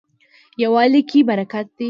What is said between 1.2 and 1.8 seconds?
برکت دی